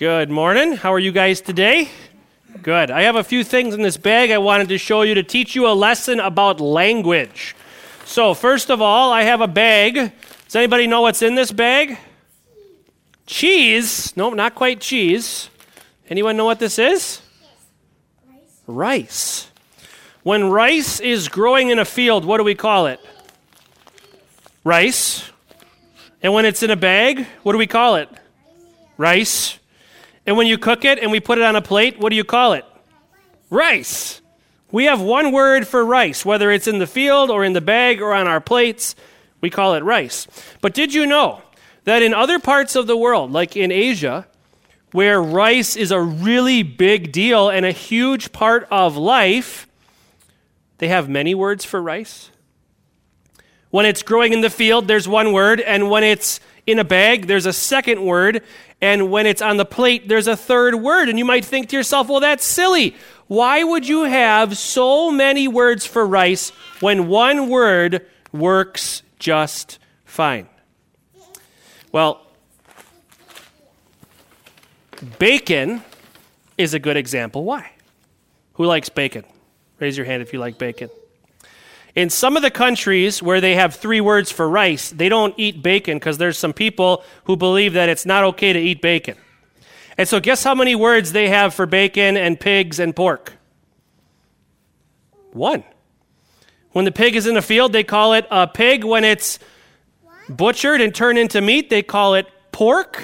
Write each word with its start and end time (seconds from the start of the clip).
Good 0.00 0.30
morning. 0.30 0.76
How 0.76 0.94
are 0.94 0.98
you 0.98 1.12
guys 1.12 1.42
today? 1.42 1.90
Good. 2.62 2.90
I 2.90 3.02
have 3.02 3.16
a 3.16 3.22
few 3.22 3.44
things 3.44 3.74
in 3.74 3.82
this 3.82 3.98
bag 3.98 4.30
I 4.30 4.38
wanted 4.38 4.70
to 4.70 4.78
show 4.78 5.02
you 5.02 5.14
to 5.16 5.22
teach 5.22 5.54
you 5.54 5.66
a 5.66 5.76
lesson 5.76 6.20
about 6.20 6.58
language. 6.58 7.54
So, 8.06 8.32
first 8.32 8.70
of 8.70 8.80
all, 8.80 9.12
I 9.12 9.24
have 9.24 9.42
a 9.42 9.46
bag. 9.46 9.96
Does 9.96 10.56
anybody 10.56 10.86
know 10.86 11.02
what's 11.02 11.20
in 11.20 11.34
this 11.34 11.52
bag? 11.52 11.98
Cheese. 13.26 14.16
No, 14.16 14.30
not 14.30 14.54
quite 14.54 14.80
cheese. 14.80 15.50
Anyone 16.08 16.34
know 16.34 16.46
what 16.46 16.60
this 16.60 16.78
is? 16.78 17.20
Rice. 18.26 18.62
Rice. 18.66 19.50
When 20.22 20.48
rice 20.48 21.00
is 21.00 21.28
growing 21.28 21.68
in 21.68 21.78
a 21.78 21.84
field, 21.84 22.24
what 22.24 22.38
do 22.38 22.44
we 22.44 22.54
call 22.54 22.86
it? 22.86 23.00
Rice. 24.64 25.30
And 26.22 26.32
when 26.32 26.46
it's 26.46 26.62
in 26.62 26.70
a 26.70 26.76
bag, 26.76 27.26
what 27.42 27.52
do 27.52 27.58
we 27.58 27.66
call 27.66 27.96
it? 27.96 28.08
Rice. 28.96 29.59
And 30.30 30.36
when 30.36 30.46
you 30.46 30.58
cook 30.58 30.84
it 30.84 31.00
and 31.00 31.10
we 31.10 31.18
put 31.18 31.38
it 31.38 31.44
on 31.44 31.56
a 31.56 31.60
plate, 31.60 31.98
what 31.98 32.10
do 32.10 32.14
you 32.14 32.22
call 32.22 32.52
it? 32.52 32.64
Rice. 33.50 34.20
We 34.70 34.84
have 34.84 35.00
one 35.00 35.32
word 35.32 35.66
for 35.66 35.84
rice, 35.84 36.24
whether 36.24 36.52
it's 36.52 36.68
in 36.68 36.78
the 36.78 36.86
field 36.86 37.30
or 37.30 37.44
in 37.44 37.52
the 37.52 37.60
bag 37.60 38.00
or 38.00 38.14
on 38.14 38.28
our 38.28 38.40
plates, 38.40 38.94
we 39.40 39.50
call 39.50 39.74
it 39.74 39.82
rice. 39.82 40.28
But 40.60 40.72
did 40.72 40.94
you 40.94 41.04
know 41.04 41.42
that 41.82 42.04
in 42.04 42.14
other 42.14 42.38
parts 42.38 42.76
of 42.76 42.86
the 42.86 42.96
world, 42.96 43.32
like 43.32 43.56
in 43.56 43.72
Asia, 43.72 44.28
where 44.92 45.20
rice 45.20 45.74
is 45.74 45.90
a 45.90 46.00
really 46.00 46.62
big 46.62 47.10
deal 47.10 47.48
and 47.48 47.66
a 47.66 47.72
huge 47.72 48.30
part 48.30 48.68
of 48.70 48.96
life, 48.96 49.66
they 50.78 50.86
have 50.86 51.08
many 51.08 51.34
words 51.34 51.64
for 51.64 51.82
rice? 51.82 52.30
When 53.70 53.84
it's 53.84 54.04
growing 54.04 54.32
in 54.32 54.42
the 54.42 54.48
field, 54.48 54.86
there's 54.86 55.08
one 55.08 55.32
word, 55.32 55.60
and 55.60 55.90
when 55.90 56.04
it's 56.04 56.38
in 56.70 56.78
a 56.78 56.84
bag, 56.84 57.26
there's 57.26 57.46
a 57.46 57.52
second 57.52 58.04
word, 58.04 58.42
and 58.80 59.10
when 59.10 59.26
it's 59.26 59.42
on 59.42 59.56
the 59.56 59.64
plate, 59.64 60.08
there's 60.08 60.26
a 60.26 60.36
third 60.36 60.74
word. 60.74 61.08
And 61.08 61.18
you 61.18 61.24
might 61.24 61.44
think 61.44 61.68
to 61.70 61.76
yourself, 61.76 62.08
well, 62.08 62.20
that's 62.20 62.44
silly. 62.44 62.96
Why 63.26 63.62
would 63.62 63.86
you 63.86 64.04
have 64.04 64.56
so 64.56 65.10
many 65.10 65.48
words 65.48 65.86
for 65.86 66.06
rice 66.06 66.50
when 66.80 67.08
one 67.08 67.48
word 67.48 68.06
works 68.32 69.02
just 69.18 69.78
fine? 70.04 70.48
Well, 71.92 72.26
bacon 75.18 75.82
is 76.56 76.74
a 76.74 76.78
good 76.78 76.96
example. 76.96 77.44
Why? 77.44 77.72
Who 78.54 78.66
likes 78.66 78.88
bacon? 78.88 79.24
Raise 79.78 79.96
your 79.96 80.06
hand 80.06 80.22
if 80.22 80.32
you 80.32 80.38
like 80.38 80.58
bacon. 80.58 80.90
In 81.94 82.08
some 82.08 82.36
of 82.36 82.42
the 82.42 82.50
countries 82.50 83.22
where 83.22 83.40
they 83.40 83.56
have 83.56 83.74
three 83.74 84.00
words 84.00 84.30
for 84.30 84.48
rice, 84.48 84.90
they 84.90 85.08
don't 85.08 85.34
eat 85.36 85.62
bacon 85.62 85.98
because 85.98 86.18
there's 86.18 86.38
some 86.38 86.52
people 86.52 87.02
who 87.24 87.36
believe 87.36 87.72
that 87.72 87.88
it's 87.88 88.06
not 88.06 88.24
okay 88.24 88.52
to 88.52 88.58
eat 88.58 88.80
bacon. 88.80 89.16
And 89.98 90.08
so, 90.08 90.20
guess 90.20 90.44
how 90.44 90.54
many 90.54 90.74
words 90.74 91.12
they 91.12 91.28
have 91.28 91.52
for 91.52 91.66
bacon 91.66 92.16
and 92.16 92.38
pigs 92.38 92.78
and 92.78 92.94
pork? 92.94 93.34
One. 95.32 95.64
When 96.72 96.84
the 96.84 96.92
pig 96.92 97.16
is 97.16 97.26
in 97.26 97.34
the 97.34 97.42
field, 97.42 97.72
they 97.72 97.84
call 97.84 98.14
it 98.14 98.26
a 98.30 98.46
pig. 98.46 98.84
When 98.84 99.04
it's 99.04 99.40
butchered 100.28 100.80
and 100.80 100.94
turned 100.94 101.18
into 101.18 101.40
meat, 101.40 101.70
they 101.70 101.82
call 101.82 102.14
it 102.14 102.26
pork. 102.52 103.02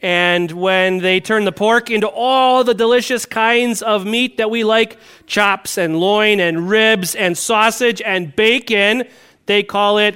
And 0.00 0.50
when 0.52 0.98
they 0.98 1.18
turn 1.18 1.44
the 1.44 1.52
pork 1.52 1.90
into 1.90 2.08
all 2.08 2.62
the 2.62 2.74
delicious 2.74 3.26
kinds 3.26 3.82
of 3.82 4.06
meat 4.06 4.36
that 4.36 4.50
we 4.50 4.62
like 4.62 4.96
chops 5.26 5.76
and 5.76 5.98
loin 5.98 6.38
and 6.38 6.68
ribs 6.68 7.16
and 7.16 7.36
sausage 7.36 8.00
and 8.02 8.34
bacon 8.36 9.04
they 9.48 9.62
call 9.62 9.96
it 9.96 10.14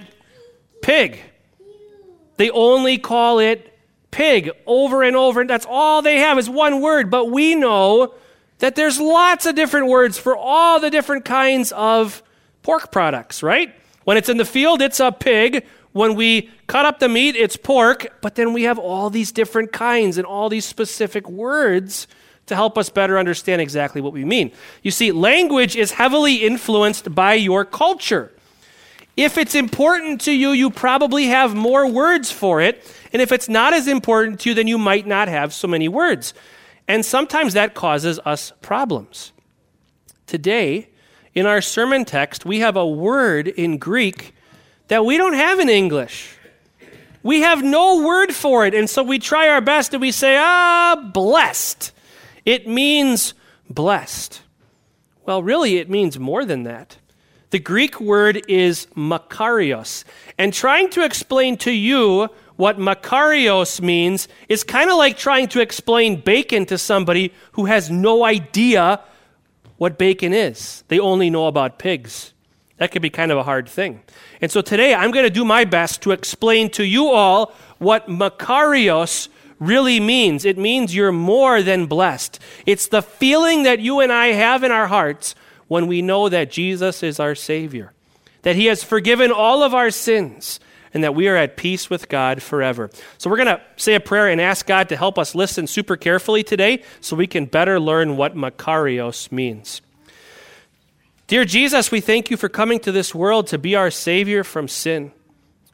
pig. 0.82 1.18
They 2.36 2.50
only 2.50 2.98
call 2.98 3.38
it 3.38 3.72
pig 4.10 4.50
over 4.66 5.02
and 5.02 5.16
over. 5.16 5.40
And 5.40 5.48
that's 5.48 5.66
all 5.66 6.02
they 6.02 6.18
have 6.18 6.38
is 6.38 6.50
one 6.50 6.82
word. 6.82 7.10
But 7.10 7.30
we 7.30 7.54
know 7.54 8.14
that 8.58 8.74
there's 8.74 9.00
lots 9.00 9.46
of 9.46 9.54
different 9.54 9.86
words 9.86 10.18
for 10.18 10.36
all 10.36 10.80
the 10.80 10.90
different 10.90 11.24
kinds 11.24 11.72
of 11.72 12.22
pork 12.62 12.92
products, 12.92 13.42
right? 13.42 13.74
When 14.04 14.18
it's 14.18 14.28
in 14.28 14.36
the 14.36 14.44
field, 14.44 14.82
it's 14.82 15.00
a 15.00 15.10
pig. 15.10 15.64
When 15.92 16.14
we 16.14 16.50
cut 16.66 16.86
up 16.86 16.98
the 16.98 17.08
meat, 17.08 17.36
it's 17.36 17.56
pork, 17.56 18.18
but 18.22 18.34
then 18.34 18.52
we 18.52 18.62
have 18.62 18.78
all 18.78 19.10
these 19.10 19.30
different 19.30 19.72
kinds 19.72 20.16
and 20.16 20.26
all 20.26 20.48
these 20.48 20.64
specific 20.64 21.28
words 21.28 22.06
to 22.46 22.54
help 22.54 22.76
us 22.76 22.88
better 22.88 23.18
understand 23.18 23.60
exactly 23.60 24.00
what 24.00 24.12
we 24.12 24.24
mean. 24.24 24.52
You 24.82 24.90
see, 24.90 25.12
language 25.12 25.76
is 25.76 25.92
heavily 25.92 26.36
influenced 26.36 27.14
by 27.14 27.34
your 27.34 27.64
culture. 27.64 28.32
If 29.16 29.36
it's 29.36 29.54
important 29.54 30.22
to 30.22 30.32
you, 30.32 30.50
you 30.50 30.70
probably 30.70 31.26
have 31.26 31.54
more 31.54 31.86
words 31.86 32.32
for 32.32 32.60
it. 32.62 32.82
And 33.12 33.20
if 33.20 33.30
it's 33.30 33.48
not 33.48 33.74
as 33.74 33.86
important 33.86 34.40
to 34.40 34.50
you, 34.50 34.54
then 34.54 34.66
you 34.66 34.78
might 34.78 35.06
not 35.06 35.28
have 35.28 35.52
so 35.52 35.68
many 35.68 35.88
words. 35.88 36.32
And 36.88 37.04
sometimes 37.04 37.52
that 37.52 37.74
causes 37.74 38.18
us 38.24 38.52
problems. 38.62 39.32
Today, 40.26 40.88
in 41.34 41.44
our 41.44 41.60
sermon 41.60 42.06
text, 42.06 42.46
we 42.46 42.60
have 42.60 42.76
a 42.76 42.86
word 42.86 43.48
in 43.48 43.76
Greek 43.76 44.34
that 44.92 45.06
we 45.06 45.16
don't 45.16 45.32
have 45.32 45.58
in 45.58 45.70
English. 45.70 46.36
We 47.22 47.40
have 47.40 47.64
no 47.64 48.04
word 48.04 48.34
for 48.34 48.66
it, 48.66 48.74
and 48.74 48.90
so 48.90 49.02
we 49.02 49.18
try 49.18 49.48
our 49.48 49.62
best 49.62 49.94
and 49.94 50.02
we 50.02 50.10
say, 50.12 50.36
ah, 50.38 51.10
blessed. 51.14 51.92
It 52.44 52.68
means 52.68 53.32
blessed. 53.70 54.42
Well, 55.24 55.42
really, 55.42 55.78
it 55.78 55.88
means 55.88 56.18
more 56.18 56.44
than 56.44 56.64
that. 56.64 56.98
The 57.48 57.58
Greek 57.58 58.02
word 58.02 58.44
is 58.48 58.86
makarios. 58.94 60.04
And 60.36 60.52
trying 60.52 60.90
to 60.90 61.06
explain 61.06 61.56
to 61.58 61.72
you 61.72 62.28
what 62.56 62.76
makarios 62.76 63.80
means 63.80 64.28
is 64.50 64.62
kind 64.62 64.90
of 64.90 64.98
like 64.98 65.16
trying 65.16 65.48
to 65.48 65.62
explain 65.62 66.20
bacon 66.20 66.66
to 66.66 66.76
somebody 66.76 67.32
who 67.52 67.64
has 67.64 67.90
no 67.90 68.24
idea 68.24 69.00
what 69.78 69.96
bacon 69.96 70.34
is. 70.34 70.84
They 70.88 70.98
only 70.98 71.30
know 71.30 71.46
about 71.46 71.78
pigs. 71.78 72.31
That 72.82 72.90
could 72.90 73.00
be 73.00 73.10
kind 73.10 73.30
of 73.30 73.38
a 73.38 73.44
hard 73.44 73.68
thing. 73.68 74.02
And 74.40 74.50
so 74.50 74.60
today 74.60 74.92
I'm 74.92 75.12
going 75.12 75.24
to 75.24 75.30
do 75.30 75.44
my 75.44 75.64
best 75.64 76.02
to 76.02 76.10
explain 76.10 76.68
to 76.70 76.84
you 76.84 77.10
all 77.10 77.52
what 77.78 78.08
Makarios 78.08 79.28
really 79.60 80.00
means. 80.00 80.44
It 80.44 80.58
means 80.58 80.92
you're 80.92 81.12
more 81.12 81.62
than 81.62 81.86
blessed. 81.86 82.40
It's 82.66 82.88
the 82.88 83.00
feeling 83.00 83.62
that 83.62 83.78
you 83.78 84.00
and 84.00 84.12
I 84.12 84.32
have 84.32 84.64
in 84.64 84.72
our 84.72 84.88
hearts 84.88 85.36
when 85.68 85.86
we 85.86 86.02
know 86.02 86.28
that 86.28 86.50
Jesus 86.50 87.04
is 87.04 87.20
our 87.20 87.36
Savior, 87.36 87.92
that 88.42 88.56
He 88.56 88.66
has 88.66 88.82
forgiven 88.82 89.30
all 89.30 89.62
of 89.62 89.74
our 89.74 89.92
sins, 89.92 90.58
and 90.92 91.04
that 91.04 91.14
we 91.14 91.28
are 91.28 91.36
at 91.36 91.56
peace 91.56 91.88
with 91.88 92.08
God 92.08 92.42
forever. 92.42 92.90
So 93.16 93.30
we're 93.30 93.36
going 93.36 93.46
to 93.46 93.62
say 93.76 93.94
a 93.94 94.00
prayer 94.00 94.26
and 94.26 94.40
ask 94.40 94.66
God 94.66 94.88
to 94.88 94.96
help 94.96 95.20
us 95.20 95.36
listen 95.36 95.68
super 95.68 95.96
carefully 95.96 96.42
today 96.42 96.82
so 97.00 97.14
we 97.14 97.28
can 97.28 97.46
better 97.46 97.78
learn 97.78 98.16
what 98.16 98.34
Makarios 98.34 99.30
means. 99.30 99.82
Dear 101.28 101.44
Jesus, 101.44 101.90
we 101.90 102.00
thank 102.00 102.30
you 102.30 102.36
for 102.36 102.48
coming 102.48 102.80
to 102.80 102.92
this 102.92 103.14
world 103.14 103.46
to 103.48 103.58
be 103.58 103.74
our 103.74 103.90
Savior 103.90 104.44
from 104.44 104.68
sin. 104.68 105.12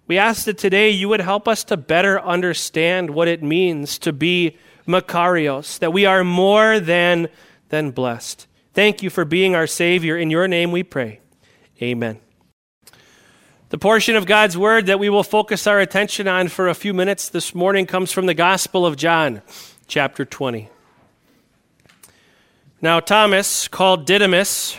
We 0.07 0.19
ask 0.19 0.45
that 0.45 0.59
today 0.59 0.91
you 0.91 1.09
would 1.09 1.21
help 1.21 1.49
us 1.49 1.65
to 1.65 1.77
better 1.77 2.21
understand 2.21 3.11
what 3.11 3.29
it 3.29 3.43
means 3.43 3.99
to 4.01 4.13
be 4.13 4.57
Makarios, 4.87 5.79
that 5.81 5.93
we 5.93 6.07
are 6.07 6.25
more 6.25 6.81
than, 6.81 7.29
than 7.71 7.91
blessed. 7.91 8.47
Thank 8.73 9.03
you 9.03 9.11
for 9.11 9.25
being 9.25 9.55
our 9.55 9.67
Savior. 9.67 10.17
In 10.17 10.31
your 10.31 10.49
name 10.49 10.71
we 10.71 10.83
pray. 10.83 11.21
Amen. 11.83 12.21
The 13.71 13.79
portion 13.79 14.17
of 14.17 14.25
God's 14.25 14.57
Word 14.57 14.87
that 14.87 14.99
we 14.99 15.11
will 15.11 15.23
focus 15.23 15.67
our 15.67 15.81
attention 15.81 16.29
on 16.29 16.49
for 16.49 16.69
a 16.69 16.75
few 16.75 16.95
minutes 16.95 17.29
this 17.29 17.55
morning 17.55 17.85
comes 17.85 18.13
from 18.13 18.27
the 18.27 18.35
Gospel 18.35 18.87
of 18.87 18.97
John, 18.97 19.43
chapter 19.87 20.25
20. 20.25 20.71
Now, 22.81 23.01
Thomas, 23.01 23.69
called 23.69 24.07
Didymus, 24.07 24.79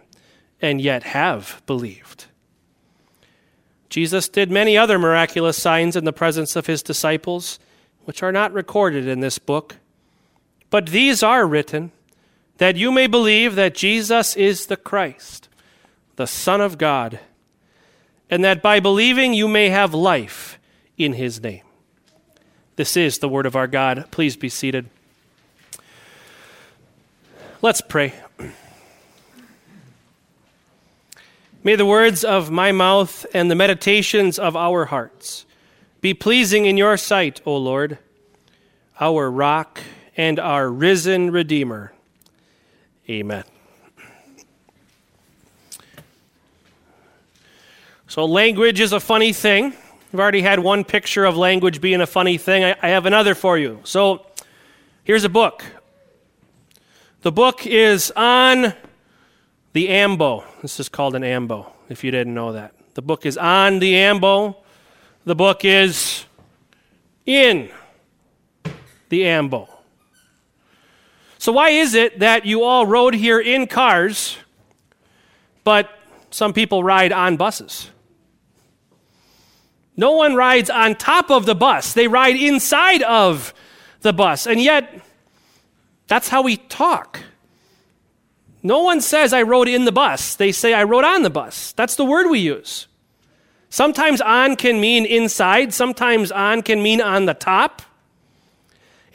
and 0.61 0.79
yet 0.79 1.03
have 1.03 1.61
believed. 1.65 2.25
Jesus 3.89 4.29
did 4.29 4.49
many 4.49 4.77
other 4.77 4.97
miraculous 4.97 5.61
signs 5.61 5.95
in 5.95 6.05
the 6.05 6.13
presence 6.13 6.55
of 6.55 6.67
his 6.67 6.81
disciples, 6.81 7.59
which 8.05 8.23
are 8.23 8.31
not 8.31 8.53
recorded 8.53 9.07
in 9.07 9.19
this 9.19 9.37
book. 9.37 9.77
But 10.69 10.87
these 10.87 11.21
are 11.21 11.45
written 11.45 11.91
that 12.57 12.77
you 12.77 12.91
may 12.91 13.07
believe 13.07 13.55
that 13.55 13.75
Jesus 13.75 14.37
is 14.37 14.67
the 14.67 14.77
Christ, 14.77 15.49
the 16.15 16.27
Son 16.27 16.61
of 16.61 16.77
God, 16.77 17.19
and 18.29 18.43
that 18.45 18.61
by 18.61 18.79
believing 18.79 19.33
you 19.33 19.47
may 19.47 19.69
have 19.69 19.93
life 19.93 20.57
in 20.97 21.13
his 21.13 21.41
name. 21.41 21.63
This 22.77 22.95
is 22.95 23.19
the 23.19 23.27
word 23.27 23.45
of 23.45 23.55
our 23.55 23.67
God. 23.67 24.05
Please 24.11 24.37
be 24.37 24.47
seated. 24.47 24.89
Let's 27.61 27.81
pray. 27.81 28.13
May 31.63 31.75
the 31.75 31.85
words 31.85 32.23
of 32.23 32.49
my 32.49 32.71
mouth 32.71 33.23
and 33.35 33.51
the 33.51 33.55
meditations 33.55 34.39
of 34.39 34.55
our 34.55 34.85
hearts 34.85 35.45
be 36.01 36.15
pleasing 36.15 36.65
in 36.65 36.75
your 36.75 36.97
sight, 36.97 37.39
O 37.45 37.55
Lord, 37.55 37.99
our 38.99 39.29
rock 39.29 39.79
and 40.17 40.39
our 40.39 40.71
risen 40.71 41.29
Redeemer. 41.29 41.93
Amen. 43.07 43.43
So, 48.07 48.25
language 48.25 48.79
is 48.79 48.91
a 48.91 48.99
funny 48.99 49.31
thing. 49.31 49.75
We've 50.11 50.19
already 50.19 50.41
had 50.41 50.57
one 50.57 50.83
picture 50.83 51.25
of 51.25 51.37
language 51.37 51.79
being 51.79 52.01
a 52.01 52.07
funny 52.07 52.39
thing. 52.39 52.63
I, 52.63 52.75
I 52.81 52.87
have 52.89 53.05
another 53.05 53.35
for 53.35 53.55
you. 53.59 53.81
So, 53.83 54.25
here's 55.03 55.25
a 55.25 55.29
book. 55.29 55.63
The 57.21 57.31
book 57.31 57.67
is 57.67 58.11
on 58.15 58.73
the 59.73 59.89
ambo. 59.89 60.43
This 60.61 60.79
is 60.79 60.89
called 60.89 61.15
an 61.15 61.23
ambo, 61.23 61.71
if 61.89 62.03
you 62.03 62.11
didn't 62.11 62.33
know 62.33 62.53
that. 62.53 62.73
The 62.93 63.01
book 63.01 63.25
is 63.25 63.37
on 63.37 63.79
the 63.79 63.95
ambo. 63.95 64.57
The 65.25 65.35
book 65.35 65.63
is 65.63 66.25
in 67.25 67.69
the 69.09 69.25
ambo. 69.25 69.69
So, 71.37 71.51
why 71.51 71.69
is 71.69 71.95
it 71.95 72.19
that 72.19 72.45
you 72.45 72.63
all 72.63 72.85
rode 72.85 73.15
here 73.15 73.39
in 73.39 73.67
cars, 73.67 74.37
but 75.63 75.89
some 76.29 76.53
people 76.53 76.83
ride 76.83 77.11
on 77.11 77.37
buses? 77.37 77.89
No 79.97 80.11
one 80.11 80.35
rides 80.35 80.69
on 80.69 80.95
top 80.95 81.29
of 81.31 81.45
the 81.45 81.55
bus, 81.55 81.93
they 81.93 82.07
ride 82.07 82.35
inside 82.35 83.03
of 83.03 83.53
the 84.01 84.13
bus. 84.13 84.47
And 84.47 84.61
yet, 84.61 85.01
that's 86.07 86.27
how 86.27 86.41
we 86.41 86.57
talk. 86.57 87.19
No 88.63 88.81
one 88.83 89.01
says, 89.01 89.33
I 89.33 89.41
rode 89.41 89.67
in 89.67 89.85
the 89.85 89.91
bus. 89.91 90.35
They 90.35 90.51
say, 90.51 90.73
I 90.73 90.83
rode 90.83 91.03
on 91.03 91.23
the 91.23 91.29
bus. 91.29 91.71
That's 91.73 91.95
the 91.95 92.05
word 92.05 92.29
we 92.29 92.39
use. 92.39 92.87
Sometimes 93.69 94.21
on 94.21 94.55
can 94.55 94.79
mean 94.81 95.05
inside, 95.05 95.73
sometimes 95.73 96.31
on 96.31 96.61
can 96.61 96.83
mean 96.83 97.01
on 97.01 97.25
the 97.25 97.33
top. 97.33 97.81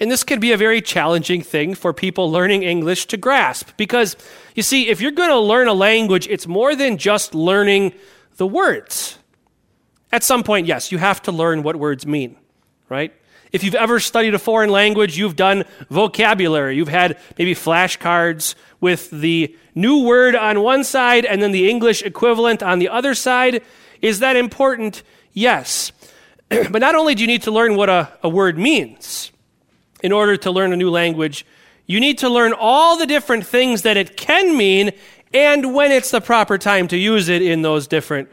And 0.00 0.10
this 0.10 0.24
can 0.24 0.40
be 0.40 0.52
a 0.52 0.56
very 0.56 0.82
challenging 0.82 1.42
thing 1.42 1.74
for 1.74 1.92
people 1.92 2.30
learning 2.30 2.62
English 2.62 3.06
to 3.06 3.16
grasp. 3.16 3.70
Because, 3.76 4.16
you 4.54 4.62
see, 4.62 4.88
if 4.88 5.00
you're 5.00 5.10
going 5.10 5.30
to 5.30 5.38
learn 5.38 5.68
a 5.68 5.74
language, 5.74 6.26
it's 6.28 6.46
more 6.46 6.74
than 6.74 6.98
just 6.98 7.34
learning 7.34 7.94
the 8.36 8.46
words. 8.46 9.18
At 10.12 10.22
some 10.22 10.42
point, 10.42 10.66
yes, 10.66 10.92
you 10.92 10.98
have 10.98 11.22
to 11.22 11.32
learn 11.32 11.62
what 11.62 11.76
words 11.76 12.06
mean, 12.06 12.36
right? 12.88 13.12
If 13.52 13.62
you've 13.64 13.74
ever 13.74 14.00
studied 14.00 14.34
a 14.34 14.38
foreign 14.38 14.70
language, 14.70 15.16
you've 15.16 15.36
done 15.36 15.64
vocabulary. 15.88 16.76
You've 16.76 16.88
had 16.88 17.18
maybe 17.38 17.54
flashcards 17.54 18.54
with 18.80 19.10
the 19.10 19.56
new 19.74 20.04
word 20.04 20.34
on 20.34 20.60
one 20.60 20.84
side 20.84 21.24
and 21.24 21.40
then 21.40 21.52
the 21.52 21.68
English 21.68 22.02
equivalent 22.02 22.62
on 22.62 22.78
the 22.78 22.88
other 22.88 23.14
side. 23.14 23.62
Is 24.02 24.18
that 24.18 24.36
important? 24.36 25.02
Yes. 25.32 25.92
but 26.48 26.80
not 26.80 26.94
only 26.94 27.14
do 27.14 27.22
you 27.22 27.26
need 27.26 27.42
to 27.42 27.50
learn 27.50 27.76
what 27.76 27.88
a, 27.88 28.12
a 28.22 28.28
word 28.28 28.58
means 28.58 29.30
in 30.02 30.12
order 30.12 30.36
to 30.36 30.50
learn 30.50 30.72
a 30.72 30.76
new 30.76 30.90
language, 30.90 31.46
you 31.86 32.00
need 32.00 32.18
to 32.18 32.28
learn 32.28 32.52
all 32.52 32.98
the 32.98 33.06
different 33.06 33.46
things 33.46 33.82
that 33.82 33.96
it 33.96 34.16
can 34.16 34.56
mean 34.56 34.92
and 35.32 35.74
when 35.74 35.92
it's 35.92 36.10
the 36.10 36.20
proper 36.20 36.58
time 36.58 36.88
to 36.88 36.96
use 36.96 37.28
it 37.28 37.42
in 37.42 37.62
those 37.62 37.86
different 37.86 38.28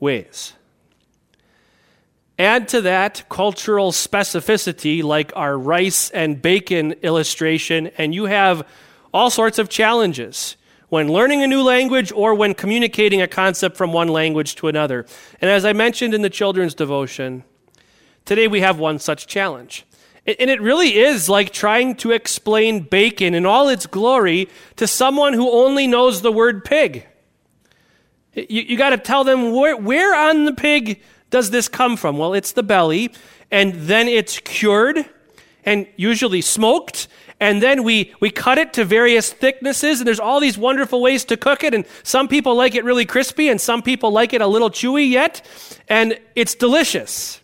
ways. 0.00 0.52
Add 2.38 2.68
to 2.68 2.82
that 2.82 3.28
cultural 3.28 3.90
specificity, 3.90 5.02
like 5.02 5.32
our 5.34 5.58
rice 5.58 6.10
and 6.10 6.40
bacon 6.40 6.92
illustration, 7.02 7.88
and 7.98 8.14
you 8.14 8.26
have 8.26 8.66
all 9.12 9.28
sorts 9.28 9.58
of 9.58 9.68
challenges 9.68 10.56
when 10.88 11.12
learning 11.12 11.42
a 11.42 11.46
new 11.46 11.62
language 11.62 12.12
or 12.12 12.34
when 12.34 12.54
communicating 12.54 13.20
a 13.20 13.26
concept 13.26 13.76
from 13.76 13.92
one 13.92 14.08
language 14.08 14.54
to 14.56 14.68
another. 14.68 15.04
And 15.40 15.50
as 15.50 15.64
I 15.64 15.72
mentioned 15.72 16.14
in 16.14 16.22
the 16.22 16.30
children's 16.30 16.74
devotion, 16.74 17.42
today 18.24 18.46
we 18.46 18.60
have 18.60 18.78
one 18.78 18.98
such 18.98 19.26
challenge. 19.26 19.84
And 20.24 20.50
it 20.50 20.60
really 20.60 20.96
is 20.96 21.28
like 21.28 21.52
trying 21.52 21.96
to 21.96 22.12
explain 22.12 22.80
bacon 22.80 23.34
in 23.34 23.46
all 23.46 23.68
its 23.68 23.86
glory 23.86 24.48
to 24.76 24.86
someone 24.86 25.32
who 25.32 25.50
only 25.50 25.86
knows 25.86 26.20
the 26.20 26.32
word 26.32 26.64
pig. 26.64 27.06
You, 28.34 28.62
you 28.62 28.76
got 28.76 28.90
to 28.90 28.98
tell 28.98 29.24
them 29.24 29.52
where, 29.52 29.76
where 29.76 30.14
on 30.14 30.44
the 30.44 30.52
pig 30.52 31.02
does 31.30 31.50
this 31.50 31.68
come 31.68 31.96
from? 31.96 32.16
Well, 32.18 32.34
it's 32.34 32.52
the 32.52 32.62
belly, 32.62 33.12
and 33.50 33.74
then 33.74 34.08
it's 34.08 34.38
cured 34.40 35.04
and 35.64 35.86
usually 35.96 36.40
smoked. 36.40 37.08
And 37.40 37.62
then 37.62 37.84
we, 37.84 38.14
we 38.20 38.30
cut 38.30 38.58
it 38.58 38.72
to 38.74 38.84
various 38.84 39.32
thicknesses, 39.32 40.00
and 40.00 40.06
there's 40.06 40.18
all 40.18 40.40
these 40.40 40.58
wonderful 40.58 41.00
ways 41.00 41.24
to 41.26 41.36
cook 41.36 41.62
it. 41.62 41.74
And 41.74 41.84
some 42.02 42.26
people 42.26 42.54
like 42.54 42.74
it 42.74 42.84
really 42.84 43.04
crispy, 43.04 43.48
and 43.48 43.60
some 43.60 43.82
people 43.82 44.10
like 44.10 44.32
it 44.32 44.40
a 44.40 44.46
little 44.46 44.70
chewy 44.70 45.08
yet. 45.08 45.46
And 45.88 46.18
it's 46.34 46.54
delicious. 46.54 47.40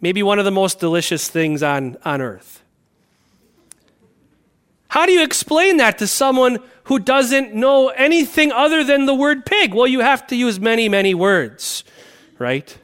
Maybe 0.00 0.22
one 0.22 0.38
of 0.38 0.44
the 0.44 0.50
most 0.50 0.80
delicious 0.80 1.28
things 1.28 1.62
on, 1.62 1.96
on 2.04 2.20
earth. 2.20 2.62
How 4.88 5.06
do 5.06 5.12
you 5.12 5.24
explain 5.24 5.78
that 5.78 5.98
to 5.98 6.06
someone 6.06 6.60
who 6.84 7.00
doesn't 7.00 7.52
know 7.52 7.88
anything 7.88 8.52
other 8.52 8.84
than 8.84 9.06
the 9.06 9.14
word 9.14 9.44
pig? 9.44 9.74
Well, 9.74 9.88
you 9.88 10.00
have 10.00 10.26
to 10.28 10.36
use 10.36 10.60
many, 10.60 10.88
many 10.88 11.14
words, 11.14 11.82
right? 12.38 12.78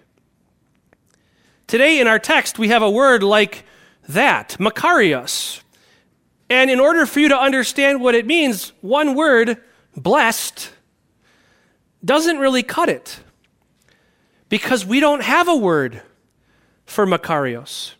Today 1.70 2.00
in 2.00 2.08
our 2.08 2.18
text, 2.18 2.58
we 2.58 2.66
have 2.70 2.82
a 2.82 2.90
word 2.90 3.22
like 3.22 3.64
that, 4.08 4.56
Makarios. 4.58 5.62
And 6.48 6.68
in 6.68 6.80
order 6.80 7.06
for 7.06 7.20
you 7.20 7.28
to 7.28 7.38
understand 7.38 8.00
what 8.00 8.16
it 8.16 8.26
means, 8.26 8.72
one 8.80 9.14
word, 9.14 9.56
blessed, 9.96 10.72
doesn't 12.04 12.38
really 12.38 12.64
cut 12.64 12.88
it. 12.88 13.20
Because 14.48 14.84
we 14.84 14.98
don't 14.98 15.22
have 15.22 15.46
a 15.46 15.54
word 15.54 16.02
for 16.86 17.06
Makarios. 17.06 17.92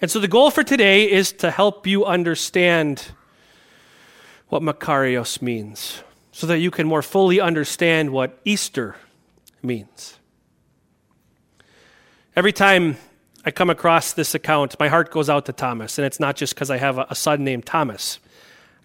And 0.00 0.10
so 0.10 0.18
the 0.18 0.26
goal 0.26 0.50
for 0.50 0.64
today 0.64 1.08
is 1.08 1.30
to 1.34 1.52
help 1.52 1.86
you 1.86 2.04
understand 2.04 3.12
what 4.48 4.62
Makarios 4.62 5.40
means 5.40 6.02
so 6.32 6.44
that 6.48 6.58
you 6.58 6.72
can 6.72 6.88
more 6.88 7.02
fully 7.02 7.38
understand 7.40 8.10
what 8.10 8.40
Easter 8.44 8.96
means. 9.62 10.18
Every 12.40 12.54
time 12.54 12.96
I 13.44 13.50
come 13.50 13.68
across 13.68 14.14
this 14.14 14.34
account, 14.34 14.74
my 14.80 14.88
heart 14.88 15.10
goes 15.10 15.28
out 15.28 15.44
to 15.44 15.52
Thomas, 15.52 15.98
and 15.98 16.06
it's 16.06 16.18
not 16.18 16.36
just 16.36 16.54
because 16.54 16.70
I 16.70 16.78
have 16.78 16.96
a, 16.96 17.14
son 17.14 17.44
named 17.44 17.66
Thomas. 17.66 18.18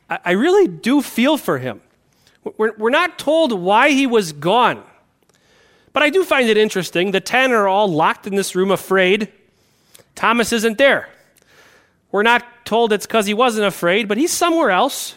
I, 0.09 0.31
really 0.31 0.67
do 0.67 1.01
feel 1.01 1.37
for 1.37 1.57
him. 1.57 1.79
We're 2.57 2.89
not 2.89 3.17
told 3.17 3.53
why 3.53 3.91
he 3.91 4.07
was 4.07 4.33
gone, 4.33 4.83
but 5.93 6.03
I 6.03 6.09
do 6.09 6.25
find 6.25 6.49
it 6.49 6.57
interesting. 6.57 7.11
The 7.11 7.21
ten 7.21 7.53
are 7.53 7.65
all 7.65 7.87
locked 7.87 8.27
in 8.27 8.35
this 8.35 8.55
room, 8.55 8.71
afraid. 8.71 9.31
Thomas 10.15 10.51
isn't 10.51 10.77
there. 10.77 11.07
We're 12.11 12.23
not 12.23 12.43
told 12.65 12.91
it's 12.91 13.05
because 13.05 13.25
he 13.25 13.33
wasn't 13.33 13.67
afraid, 13.67 14.09
but 14.09 14.17
he's 14.17 14.33
somewhere 14.33 14.71
else, 14.71 15.15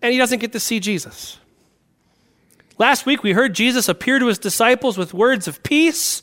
and 0.00 0.12
he 0.12 0.18
doesn't 0.18 0.38
get 0.38 0.52
to 0.52 0.60
see 0.60 0.80
Jesus. 0.80 1.36
Last 2.78 3.04
week, 3.04 3.22
we 3.22 3.32
heard 3.32 3.54
Jesus 3.54 3.86
appear 3.86 4.18
to 4.18 4.28
his 4.28 4.38
disciples 4.38 4.96
with 4.96 5.12
words 5.12 5.46
of 5.46 5.62
peace 5.62 6.22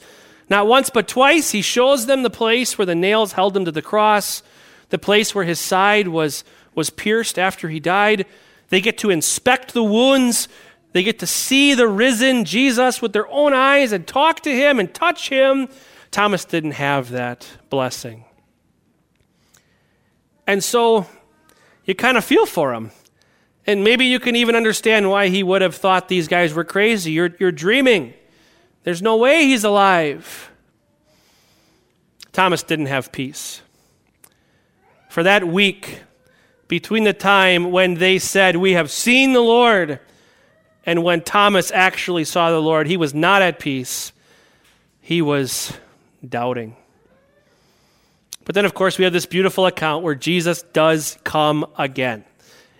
not 0.50 0.68
once, 0.68 0.90
but 0.90 1.08
twice, 1.08 1.52
he 1.52 1.62
shows 1.62 2.06
them 2.06 2.24
the 2.24 2.30
place 2.30 2.78
where 2.78 2.86
the 2.86 2.96
nails 2.96 3.34
held 3.34 3.56
him 3.56 3.66
to 3.66 3.72
the 3.72 3.82
cross, 3.82 4.44
the 4.90 4.98
place 4.98 5.36
where 5.36 5.44
his 5.44 5.60
side 5.60 6.08
was, 6.08 6.44
was 6.74 6.90
pierced 6.90 7.38
after 7.38 7.68
he 7.70 7.80
died. 7.80 8.26
They 8.70 8.82
get 8.82 8.98
to 9.00 9.10
inspect 9.10 9.74
the 9.74 9.84
wounds. 9.84 10.48
They 10.94 11.04
get 11.04 11.20
to 11.20 11.28
see 11.28 11.74
the 11.74 11.88
risen 11.88 12.46
Jesus 12.46 13.02
with 13.02 13.14
their 13.14 13.28
own 13.28 13.54
eyes 13.54 13.92
and 13.92 14.08
talk 14.08 14.42
to 14.42 14.52
him 14.52 14.80
and 14.80 14.94
touch 14.94 15.30
him. 15.30 15.68
Thomas 16.12 16.46
didn't 16.46 16.72
have 16.72 17.12
that 17.12 17.48
blessing. 17.70 18.24
And 20.46 20.64
so 20.64 21.08
you 21.84 21.94
kind 21.94 22.18
of 22.18 22.24
feel 22.24 22.46
for 22.46 22.74
him. 22.74 22.92
And 23.66 23.84
maybe 23.84 24.06
you 24.06 24.20
can 24.22 24.38
even 24.38 24.56
understand 24.56 25.10
why 25.10 25.28
he 25.28 25.44
would 25.44 25.62
have 25.62 25.76
thought 25.76 26.08
these 26.08 26.30
guys 26.30 26.54
were 26.54 26.64
crazy. 26.64 27.12
You're, 27.12 27.36
you're 27.38 27.52
dreaming. 27.52 28.14
There's 28.88 29.02
no 29.02 29.18
way 29.18 29.48
he's 29.48 29.66
alive. 29.66 30.50
Thomas 32.32 32.64
didn't 32.64 32.86
have 32.86 33.12
peace. 33.12 33.60
For 35.10 35.24
that 35.24 35.46
week, 35.46 36.04
between 36.70 37.04
the 37.04 37.12
time 37.12 37.72
when 37.74 37.96
they 37.96 38.18
said, 38.18 38.56
We 38.56 38.72
have 38.76 38.90
seen 38.90 39.34
the 39.34 39.42
Lord, 39.42 40.00
and 40.86 41.04
when 41.04 41.20
Thomas 41.20 41.70
actually 41.70 42.24
saw 42.24 42.50
the 42.50 42.62
Lord. 42.62 42.88
He 42.88 42.96
was 42.96 43.14
not 43.14 43.42
at 43.42 43.60
peace, 43.60 44.14
he 45.02 45.22
was 45.22 45.74
doubting. 46.26 46.78
But 48.46 48.56
then, 48.56 48.64
of 48.64 48.74
course, 48.74 48.98
we 48.98 49.04
have 49.04 49.12
this 49.12 49.26
beautiful 49.26 49.66
account 49.66 50.02
where 50.02 50.16
Jesus 50.16 50.62
does 50.62 51.18
come 51.26 51.66
again. 51.78 52.24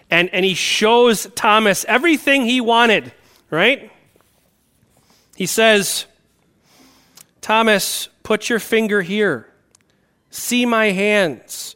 And, 0.10 0.30
and 0.34 0.46
he 0.46 0.54
shows 0.54 1.28
Thomas 1.36 1.84
everything 1.84 2.46
he 2.46 2.62
wanted, 2.62 3.12
right? 3.52 3.92
He 5.38 5.46
says, 5.46 6.08
Thomas, 7.42 8.10
put 8.24 8.50
your 8.50 8.58
finger 8.58 9.04
here. 9.04 9.48
See 10.32 10.66
my 10.66 10.88
hands. 10.88 11.76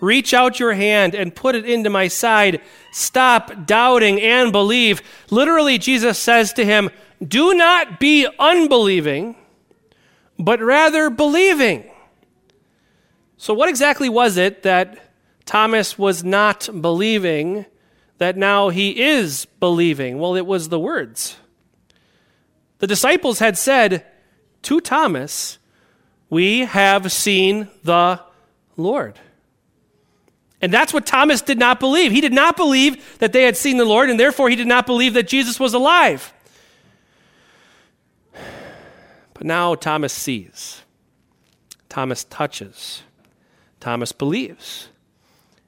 Reach 0.00 0.32
out 0.32 0.58
your 0.58 0.72
hand 0.72 1.14
and 1.14 1.36
put 1.36 1.54
it 1.54 1.66
into 1.66 1.90
my 1.90 2.08
side. 2.08 2.62
Stop 2.92 3.66
doubting 3.66 4.18
and 4.18 4.50
believe. 4.50 5.02
Literally, 5.28 5.76
Jesus 5.76 6.18
says 6.18 6.54
to 6.54 6.64
him, 6.64 6.88
Do 7.22 7.52
not 7.52 8.00
be 8.00 8.26
unbelieving, 8.38 9.36
but 10.38 10.62
rather 10.62 11.10
believing. 11.10 11.90
So, 13.36 13.52
what 13.52 13.68
exactly 13.68 14.08
was 14.08 14.38
it 14.38 14.62
that 14.62 15.12
Thomas 15.44 15.98
was 15.98 16.24
not 16.24 16.70
believing 16.80 17.66
that 18.16 18.38
now 18.38 18.70
he 18.70 19.02
is 19.02 19.44
believing? 19.60 20.18
Well, 20.18 20.34
it 20.34 20.46
was 20.46 20.70
the 20.70 20.80
words. 20.80 21.36
The 22.78 22.86
disciples 22.86 23.38
had 23.38 23.56
said 23.56 24.04
to 24.62 24.80
Thomas, 24.80 25.58
We 26.28 26.60
have 26.60 27.10
seen 27.10 27.68
the 27.84 28.20
Lord. 28.76 29.18
And 30.60 30.72
that's 30.72 30.92
what 30.92 31.06
Thomas 31.06 31.42
did 31.42 31.58
not 31.58 31.80
believe. 31.80 32.12
He 32.12 32.20
did 32.20 32.32
not 32.32 32.56
believe 32.56 33.18
that 33.18 33.32
they 33.32 33.42
had 33.42 33.56
seen 33.56 33.76
the 33.76 33.84
Lord, 33.84 34.10
and 34.10 34.18
therefore 34.18 34.48
he 34.48 34.56
did 34.56 34.66
not 34.66 34.86
believe 34.86 35.14
that 35.14 35.28
Jesus 35.28 35.60
was 35.60 35.74
alive. 35.74 36.32
But 38.32 39.44
now 39.44 39.74
Thomas 39.74 40.14
sees, 40.14 40.82
Thomas 41.88 42.24
touches, 42.24 43.02
Thomas 43.80 44.12
believes. 44.12 44.88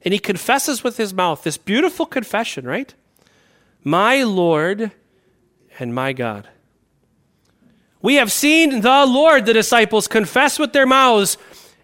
And 0.02 0.14
he 0.14 0.18
confesses 0.18 0.82
with 0.82 0.96
his 0.96 1.12
mouth 1.12 1.42
this 1.42 1.58
beautiful 1.58 2.06
confession, 2.06 2.66
right? 2.66 2.94
My 3.84 4.22
Lord 4.22 4.92
and 5.78 5.94
my 5.94 6.12
God. 6.12 6.48
We 8.00 8.14
have 8.14 8.30
seen 8.30 8.80
the 8.80 9.06
Lord, 9.06 9.46
the 9.46 9.52
disciples 9.52 10.06
confess 10.06 10.58
with 10.58 10.72
their 10.72 10.86
mouths. 10.86 11.36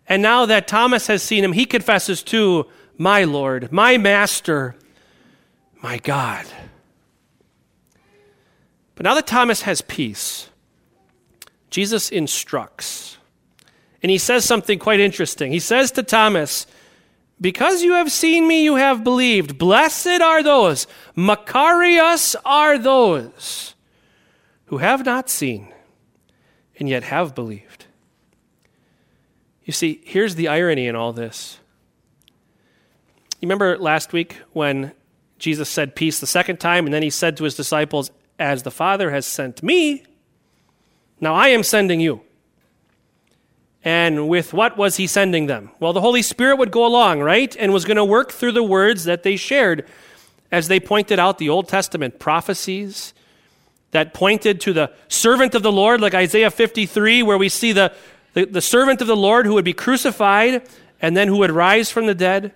And 0.07 0.23
now 0.23 0.47
that 0.47 0.69
Thomas 0.69 1.07
has 1.09 1.23
seen 1.23 1.43
him, 1.43 1.53
he 1.53 1.67
confesses 1.67 2.23
too, 2.23 2.67
my 2.97 3.25
Lord, 3.25 3.73
my 3.73 3.99
Master, 3.99 4.77
my 5.83 5.99
God. 5.99 6.47
But 8.95 9.05
now 9.05 9.15
that 9.15 9.27
Thomas 9.27 9.63
has 9.63 9.81
peace, 9.81 10.49
Jesus 11.69 12.11
instructs. 12.11 13.19
And 14.03 14.11
he 14.11 14.19
says 14.19 14.45
something 14.45 14.79
quite 14.79 15.01
interesting. 15.01 15.51
He 15.51 15.59
says 15.59 15.91
to 15.93 16.05
Thomas, 16.05 16.67
Because 17.41 17.83
you 17.83 17.95
have 17.95 18.13
seen 18.13 18.47
me, 18.47 18.63
you 18.63 18.77
have 18.77 19.03
believed. 19.03 19.59
Blessed 19.59 20.21
are 20.21 20.43
those, 20.43 20.87
Makarios 21.17 22.37
are 22.45 22.79
those 22.79 23.75
who 24.67 24.79
have 24.79 25.05
not 25.05 25.29
seen 25.29 25.74
and 26.79 26.89
yet 26.89 27.05
have 27.05 27.35
believed. 27.35 27.87
You 29.65 29.73
see, 29.73 30.01
here's 30.05 30.35
the 30.35 30.49
irony 30.49 30.87
in 30.87 30.97
all 30.97 31.13
this. 31.13 31.59
You 33.41 33.47
remember 33.47 33.79
last 33.79 34.13
week 34.13 34.37
when 34.53 34.93
Jesus 35.39 35.69
said 35.69 35.97
peace 35.97 36.21
the 36.21 36.27
second 36.27 36.59
time, 36.59 36.87
and 36.87 36.95
then 36.95 37.03
he 37.03 37.11
said 37.11 37.37
to 37.37 37.45
his 37.45 37.55
disciples, 37.55 38.11
As 38.39 38.63
the 38.63 38.71
Father 38.71 39.11
has 39.11 39.27
sent 39.27 39.63
me, 39.63 40.05
now 41.21 41.35
I 41.35 41.49
am 41.49 41.63
sending 41.63 42.01
you. 42.01 42.21
And 43.83 44.29
with 44.29 44.55
what 44.55 44.79
was 44.79 44.97
he 44.97 45.07
sending 45.07 45.47
them? 45.47 45.71
Well, 45.79 45.93
the 45.93 46.01
Holy 46.01 46.23
Spirit 46.23 46.57
would 46.57 46.71
go 46.71 46.87
along, 46.87 47.21
right? 47.21 47.55
And 47.59 47.73
was 47.73 47.85
going 47.85 47.99
to 47.99 48.05
work 48.05 48.33
through 48.33 48.53
the 48.53 48.63
words 48.63 49.05
that 49.05 49.23
they 49.23 49.37
shared 49.37 49.87
as 50.51 50.69
they 50.69 50.81
pointed 50.81 51.19
out 51.19 51.39
the 51.39 51.51
Old 51.51 51.69
Testament 51.69 52.19
prophecies 52.19 53.13
that 53.95 54.13
pointed 54.13 54.61
to 54.61 54.73
the 54.73 54.91
servant 55.07 55.55
of 55.55 55.63
the 55.63 55.71
Lord, 55.71 56.01
like 56.01 56.15
Isaiah 56.15 56.51
53, 56.51 57.23
where 57.23 57.39
we 57.39 57.49
see 57.49 57.71
the, 57.71 57.95
the, 58.33 58.45
the 58.45 58.61
servant 58.61 59.01
of 59.01 59.07
the 59.07 59.17
Lord 59.17 59.47
who 59.47 59.55
would 59.55 59.65
be 59.65 59.73
crucified 59.73 60.69
and 61.01 61.17
then 61.17 61.29
who 61.29 61.37
would 61.39 61.53
rise 61.53 61.93
from 61.93 62.07
the 62.07 62.15
dead. 62.15 62.53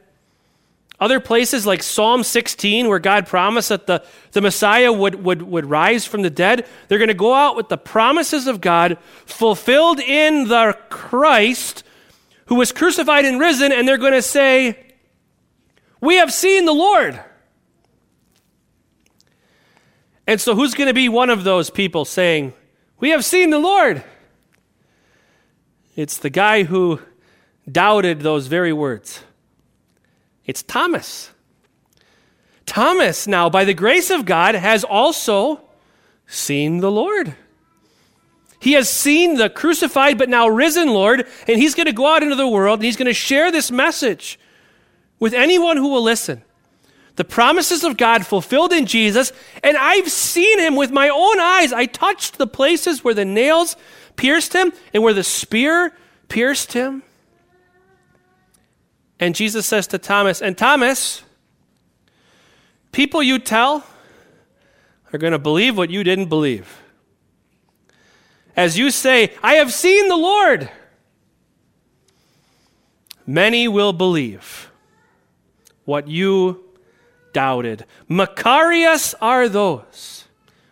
Other 0.99 1.21
places 1.21 1.64
like 1.64 1.85
Psalm 1.85 2.25
16, 2.25 2.88
where 2.88 2.99
God 2.99 3.28
promised 3.28 3.68
that 3.68 3.87
the, 3.87 4.04
the 4.33 4.40
Messiah 4.40 4.92
would, 4.92 5.25
would, 5.25 5.42
would 5.42 5.66
rise 5.66 6.04
from 6.04 6.23
the 6.23 6.30
dead, 6.30 6.66
they're 6.88 6.99
going 6.99 7.07
to 7.07 7.14
go 7.14 7.33
out 7.33 7.54
with 7.54 7.68
the 7.68 7.78
promises 7.78 8.49
of 8.49 8.61
God 8.61 8.99
fulfilled 9.25 10.00
in 10.00 10.49
the 10.49 10.76
Christ 10.90 11.85
who 12.47 12.57
was 12.57 12.73
crucified 12.73 13.25
and 13.25 13.38
risen, 13.38 13.71
and 13.71 13.87
they're 13.87 13.97
going 13.97 14.12
to 14.12 14.23
say, 14.23 14.76
We 16.00 16.16
have 16.16 16.33
seen 16.33 16.64
the 16.64 16.75
Lord. 16.75 17.23
And 20.28 20.38
so, 20.38 20.54
who's 20.54 20.75
going 20.75 20.88
to 20.88 20.94
be 20.94 21.08
one 21.08 21.30
of 21.30 21.42
those 21.42 21.70
people 21.70 22.04
saying, 22.04 22.52
We 23.00 23.08
have 23.11 23.25
seen 23.25 23.49
the 23.49 23.58
Lord? 23.58 24.04
It's 25.97 26.18
the 26.18 26.28
guy 26.28 26.64
who 26.64 27.00
doubted 27.70 28.20
those 28.20 28.47
very 28.47 28.75
words. 28.75 29.25
It's 30.44 30.62
Thomas. 30.62 31.30
Thomas, 32.66 33.26
now, 33.26 33.49
by 33.49 33.64
the 33.64 33.73
grace 33.73 34.11
of 34.11 34.26
God, 34.26 34.54
has 34.54 34.85
also 34.85 35.62
seen 36.26 36.80
the 36.80 36.90
Lord. 36.90 37.35
He 38.61 38.73
has 38.73 38.90
seen 38.90 39.37
the 39.37 39.49
crucified 39.49 40.18
but 40.18 40.28
now 40.28 40.47
risen 40.47 40.88
Lord, 40.88 41.26
and 41.47 41.58
he's 41.58 41.75
going 41.75 41.87
to 41.87 41.92
go 41.92 42.06
out 42.06 42.23
into 42.23 42.37
the 42.37 42.47
world 42.47 42.80
and 42.80 42.85
he's 42.85 42.97
going 42.97 43.06
to 43.06 43.14
share 43.14 43.50
this 43.50 43.70
message 43.70 44.38
with 45.18 45.32
anyone 45.32 45.78
who 45.78 45.88
will 45.88 46.02
listen. 46.02 46.42
The 47.18 47.25
promises 47.25 47.82
of 47.82 47.96
God 47.96 48.25
fulfilled 48.25 48.72
in 48.72 48.87
Jesus, 48.87 49.32
and 49.64 49.76
I've 49.76 50.08
seen 50.08 50.60
him 50.60 50.76
with 50.76 50.92
my 50.92 51.08
own 51.08 51.40
eyes. 51.40 51.72
I 51.72 51.87
touched 51.87 52.38
the 52.38 52.46
places 52.46 53.02
where 53.02 53.12
the 53.12 53.25
nails 53.25 53.75
pierced 54.14 54.52
him 54.52 54.72
and 54.94 55.02
where 55.02 55.12
the 55.12 55.25
spear 55.25 55.92
pierced 56.28 56.75
him. 56.75 57.02
And 59.18 59.34
Jesus 59.34 59.66
says 59.66 59.88
to 59.88 59.98
Thomas, 59.98 60.40
and 60.40 60.56
Thomas, 60.56 61.25
people 62.92 63.20
you 63.20 63.40
tell 63.40 63.84
are 65.12 65.18
going 65.18 65.32
to 65.32 65.40
believe 65.40 65.76
what 65.76 65.90
you 65.90 66.04
didn't 66.04 66.28
believe. 66.28 66.82
As 68.56 68.78
you 68.78 68.92
say, 68.92 69.34
I 69.42 69.54
have 69.54 69.72
seen 69.72 70.06
the 70.06 70.16
Lord, 70.16 70.70
many 73.26 73.66
will 73.66 73.92
believe 73.92 74.70
what 75.84 76.06
you 76.06 76.67
doubted. 77.38 77.85
Makarios 78.11 79.14
are 79.21 79.49
those 79.49 80.25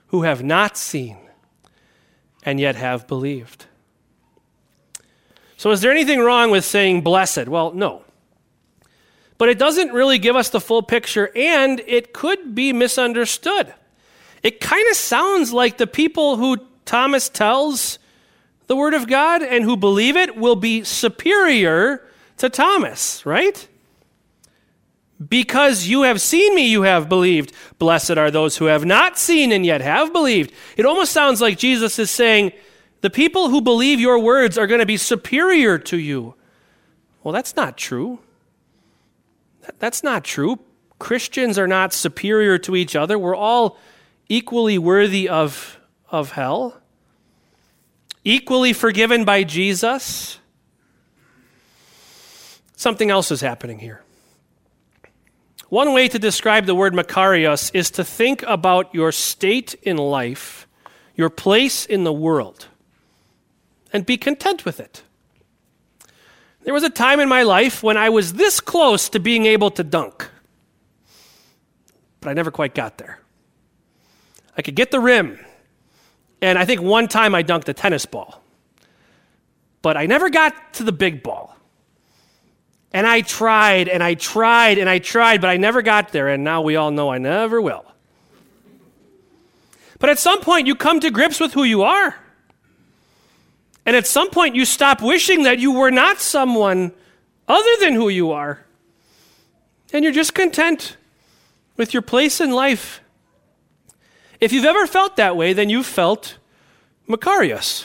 who 0.09 0.23
have 0.23 0.43
not 0.43 0.77
seen 0.77 1.17
and 2.43 2.59
yet 2.59 2.75
have 2.75 3.07
believed. 3.07 3.67
So, 5.57 5.71
is 5.71 5.81
there 5.81 5.93
anything 5.93 6.21
wrong 6.21 6.51
with 6.51 6.65
saying 6.65 7.03
blessed? 7.03 7.47
Well, 7.49 7.73
no 7.73 8.07
but 9.39 9.49
it 9.49 9.59
doesn't 9.59 9.93
really 9.93 10.19
give 10.19 10.37
us 10.37 10.49
the 10.49 10.61
full 10.61 10.83
picture, 10.83 11.31
and 11.37 11.81
it 11.87 12.13
could 12.13 12.55
be 12.55 12.73
misunderstood. 12.73 13.73
It 14.43 14.61
kind 14.61 14.89
of 14.91 14.97
sounds 14.97 15.53
like 15.53 15.77
the 15.77 15.87
people 15.87 16.37
who 16.37 16.59
Thomas 16.85 17.29
tells 17.29 17.99
the 18.67 18.77
Word 18.77 18.95
of 18.95 19.07
God 19.07 19.43
and 19.43 19.65
who 19.65 19.77
believe 19.77 20.17
it 20.17 20.37
will 20.37 20.57
be 20.57 20.85
superior 20.85 22.07
to 22.39 22.49
Thomas, 22.49 23.25
right? 23.27 23.69
Because 25.29 25.87
you 25.87 26.03
have 26.03 26.21
seen 26.21 26.55
me, 26.55 26.69
you 26.69 26.83
have 26.83 27.09
believed. 27.09 27.53
Blessed 27.79 28.19
are 28.19 28.31
those 28.31 28.59
who 28.59 28.67
have 28.67 28.85
not 28.85 29.19
seen 29.19 29.51
and 29.51 29.65
yet 29.65 29.81
have 29.81 30.13
believed. 30.13 30.53
It 30.77 30.85
almost 30.85 31.13
sounds 31.13 31.41
like 31.41 31.57
Jesus 31.57 31.99
is 31.99 32.11
saying, 32.11 32.53
the 33.01 33.11
people 33.11 33.49
who 33.49 33.61
believe 33.61 34.01
your 34.01 34.19
words 34.19 34.59
are 34.59 34.67
going 34.67 34.81
to 34.81 34.87
be 34.87 34.97
superior 34.97 35.79
to 35.79 35.99
you. 35.99 36.35
Well, 37.23 37.33
that's 37.33 37.57
not 37.57 37.77
true. 37.77 38.21
That's 39.79 40.03
not 40.03 40.25
true. 40.25 40.59
Christians 40.99 41.59
are 41.59 41.67
not 41.67 41.93
superior 41.93 42.59
to 42.59 42.77
each 42.77 42.97
other. 42.97 43.19
We're 43.19 43.37
all 43.37 43.79
equally 44.29 44.79
worthy 44.79 45.29
of, 45.29 45.79
of 46.11 46.33
hell, 46.33 46.81
equally 48.25 48.73
forgiven 48.73 49.25
by 49.25 49.45
Jesus. 49.45 50.39
Something 52.77 53.11
else 53.11 53.31
is 53.31 53.41
happening 53.41 53.79
here. 53.79 54.03
One 55.69 55.93
way 55.93 56.09
to 56.09 56.19
describe 56.19 56.67
the 56.67 56.75
word 56.77 56.95
Makarios 56.95 57.73
is 57.75 57.91
to 57.93 58.05
think 58.05 58.43
about 58.45 58.95
your 58.95 59.11
state 59.11 59.75
in 59.83 59.97
life, 59.97 60.69
your 61.17 61.29
place 61.29 61.85
in 61.85 62.05
the 62.05 62.13
world, 62.13 62.69
and 63.93 64.07
be 64.07 64.17
content 64.17 64.65
with 64.65 64.79
it. 64.79 65.03
There 66.63 66.75
was 66.75 66.85
a 66.85 66.91
time 66.91 67.19
in 67.19 67.29
my 67.29 67.43
life 67.43 67.83
when 67.83 67.97
I 67.97 68.11
was 68.11 68.35
this 68.35 68.61
close 68.61 69.09
to 69.11 69.21
being 69.21 69.47
able 69.47 69.71
to 69.73 69.83
dunk. 69.83 70.31
but 72.21 72.31
I 72.31 72.35
never 72.35 72.51
quite 72.51 72.75
got 72.75 72.99
there. 72.99 73.21
I 74.57 74.63
could 74.63 74.75
get 74.75 74.91
the 74.91 75.01
rim, 75.01 75.39
and 76.43 76.59
I 76.59 76.65
think 76.65 76.81
one 76.81 77.09
time 77.09 77.35
I 77.35 77.43
dunked 77.43 77.69
a 77.69 77.75
tennis 77.75 78.07
ball, 78.07 78.43
but 79.83 79.97
I 79.97 80.07
never 80.07 80.31
got 80.31 80.75
to 80.75 80.85
the 80.85 80.93
big 80.93 81.23
ball. 81.23 81.56
And 82.97 83.07
I 83.07 83.21
tried 83.21 83.91
and 83.91 84.03
I 84.03 84.15
tried 84.15 84.79
and 84.79 84.89
I 84.89 85.01
tried, 85.01 85.43
but 85.43 85.51
I 85.51 85.59
never 85.59 85.83
got 85.83 86.13
there, 86.13 86.29
and 86.29 86.43
now 86.43 86.63
we 86.63 86.77
all 86.77 86.91
know 86.91 87.11
I 87.11 87.19
never 87.19 87.61
will. 87.61 87.85
But 89.99 90.09
at 90.09 90.19
some 90.19 90.41
point, 90.41 90.67
you 90.67 90.75
come 90.75 91.01
to 91.01 91.11
grips 91.11 91.39
with 91.39 91.53
who 91.53 91.63
you 91.63 91.83
are. 91.83 92.17
And 93.85 93.95
at 93.95 94.07
some 94.07 94.31
point, 94.31 94.57
you 94.57 94.65
stop 94.65 95.03
wishing 95.03 95.43
that 95.43 95.59
you 95.59 95.73
were 95.73 95.91
not 95.91 96.23
someone 96.23 96.93
other 97.47 97.77
than 97.81 97.93
who 97.93 98.09
you 98.09 98.31
are. 98.31 98.65
And 99.93 100.03
you're 100.03 100.15
just 100.15 100.33
content 100.33 100.97
with 101.77 101.93
your 101.93 102.03
place 102.03 102.41
in 102.41 102.51
life. 102.51 103.03
If 104.41 104.55
you've 104.55 104.65
ever 104.65 104.87
felt 104.87 105.17
that 105.17 105.37
way, 105.37 105.53
then 105.53 105.69
you've 105.69 105.85
felt 105.85 106.39
Makarios. 107.07 107.85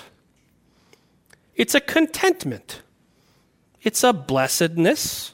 It's 1.58 1.76
a 1.76 1.82
contentment, 1.82 2.82
it's 3.82 4.04
a 4.04 4.14
blessedness, 4.14 5.34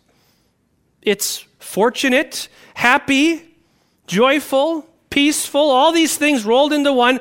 it's 1.01 1.45
fortunate, 1.59 2.47
happy, 2.73 3.55
joyful, 4.07 4.87
peaceful, 5.09 5.69
all 5.69 5.91
these 5.91 6.17
things 6.17 6.45
rolled 6.45 6.73
into 6.73 6.93
one. 6.93 7.19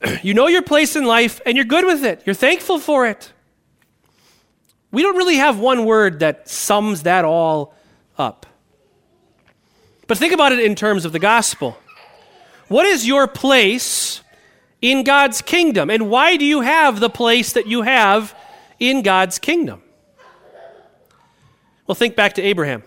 You 0.22 0.32
know 0.32 0.46
your 0.46 0.62
place 0.62 0.94
in 0.94 1.04
life 1.04 1.40
and 1.44 1.56
you're 1.56 1.66
good 1.66 1.84
with 1.84 2.04
it. 2.04 2.22
You're 2.24 2.34
thankful 2.34 2.78
for 2.78 3.08
it. 3.08 3.32
We 4.92 5.02
don't 5.02 5.16
really 5.16 5.36
have 5.36 5.58
one 5.58 5.84
word 5.84 6.20
that 6.20 6.48
sums 6.48 7.02
that 7.02 7.24
all 7.24 7.74
up. 8.16 8.46
But 10.06 10.18
think 10.18 10.32
about 10.32 10.52
it 10.52 10.60
in 10.60 10.76
terms 10.76 11.04
of 11.04 11.12
the 11.12 11.18
gospel. 11.18 11.76
What 12.68 12.86
is 12.86 13.06
your 13.06 13.26
place 13.26 14.22
in 14.80 15.02
God's 15.02 15.42
kingdom? 15.42 15.90
And 15.90 16.08
why 16.08 16.36
do 16.36 16.44
you 16.44 16.60
have 16.60 17.00
the 17.00 17.10
place 17.10 17.52
that 17.54 17.66
you 17.66 17.82
have 17.82 18.34
in 18.78 19.02
God's 19.02 19.38
kingdom? 19.38 19.82
Well, 21.88 21.94
think 21.94 22.14
back 22.14 22.34
to 22.34 22.42
Abraham. 22.42 22.82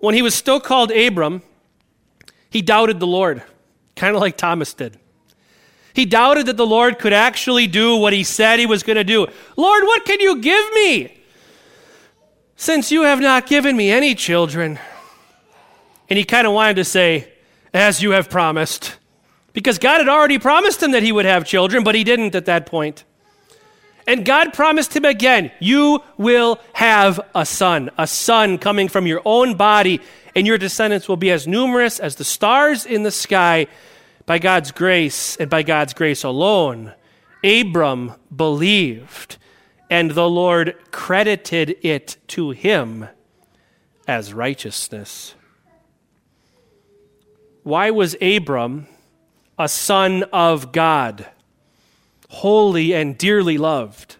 When 0.00 0.14
he 0.14 0.22
was 0.22 0.34
still 0.34 0.58
called 0.58 0.90
Abram, 0.90 1.42
he 2.50 2.62
doubted 2.62 2.98
the 2.98 3.06
Lord, 3.06 3.42
kind 3.94 4.16
of 4.16 4.20
like 4.22 4.36
Thomas 4.38 4.72
did. 4.72 4.98
He 5.92 6.06
doubted 6.06 6.46
that 6.46 6.56
the 6.56 6.66
Lord 6.66 6.98
could 6.98 7.12
actually 7.12 7.66
do 7.66 7.96
what 7.96 8.12
he 8.12 8.24
said 8.24 8.58
he 8.58 8.66
was 8.66 8.82
going 8.82 8.96
to 8.96 9.04
do. 9.04 9.26
Lord, 9.56 9.82
what 9.84 10.04
can 10.04 10.18
you 10.20 10.40
give 10.40 10.72
me? 10.72 11.18
Since 12.56 12.90
you 12.90 13.02
have 13.02 13.20
not 13.20 13.46
given 13.46 13.76
me 13.76 13.90
any 13.90 14.14
children. 14.14 14.78
And 16.08 16.18
he 16.18 16.24
kind 16.24 16.46
of 16.46 16.54
wanted 16.54 16.76
to 16.76 16.84
say, 16.84 17.30
as 17.74 18.02
you 18.02 18.12
have 18.12 18.30
promised. 18.30 18.96
Because 19.52 19.78
God 19.78 19.98
had 19.98 20.08
already 20.08 20.38
promised 20.38 20.82
him 20.82 20.92
that 20.92 21.02
he 21.02 21.12
would 21.12 21.26
have 21.26 21.44
children, 21.44 21.84
but 21.84 21.94
he 21.94 22.04
didn't 22.04 22.34
at 22.34 22.46
that 22.46 22.64
point. 22.64 23.04
And 24.08 24.24
God 24.24 24.54
promised 24.54 24.96
him 24.96 25.04
again, 25.04 25.52
You 25.60 26.02
will 26.16 26.58
have 26.72 27.20
a 27.34 27.44
son, 27.44 27.90
a 27.98 28.06
son 28.06 28.56
coming 28.56 28.88
from 28.88 29.06
your 29.06 29.20
own 29.26 29.54
body, 29.54 30.00
and 30.34 30.46
your 30.46 30.56
descendants 30.56 31.10
will 31.10 31.18
be 31.18 31.30
as 31.30 31.46
numerous 31.46 32.00
as 32.00 32.16
the 32.16 32.24
stars 32.24 32.86
in 32.86 33.02
the 33.02 33.10
sky 33.10 33.66
by 34.24 34.38
God's 34.38 34.72
grace 34.72 35.36
and 35.36 35.50
by 35.50 35.62
God's 35.62 35.92
grace 35.92 36.24
alone. 36.24 36.94
Abram 37.44 38.14
believed, 38.34 39.36
and 39.90 40.12
the 40.12 40.28
Lord 40.28 40.74
credited 40.90 41.76
it 41.82 42.16
to 42.28 42.52
him 42.52 43.08
as 44.06 44.32
righteousness. 44.32 45.34
Why 47.62 47.90
was 47.90 48.16
Abram 48.22 48.86
a 49.58 49.68
son 49.68 50.22
of 50.32 50.72
God, 50.72 51.26
holy 52.28 52.94
and 52.94 53.18
dearly 53.18 53.58
loved? 53.58 54.16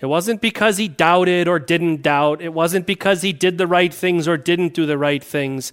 It 0.00 0.06
wasn't 0.06 0.40
because 0.40 0.76
he 0.76 0.88
doubted 0.88 1.48
or 1.48 1.58
didn't 1.58 2.02
doubt. 2.02 2.42
It 2.42 2.52
wasn't 2.52 2.86
because 2.86 3.22
he 3.22 3.32
did 3.32 3.58
the 3.58 3.66
right 3.66 3.92
things 3.92 4.28
or 4.28 4.36
didn't 4.36 4.74
do 4.74 4.84
the 4.84 4.98
right 4.98 5.24
things. 5.24 5.72